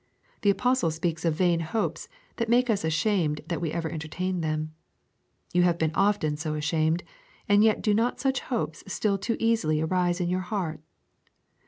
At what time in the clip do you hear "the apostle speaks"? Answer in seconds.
0.41-1.25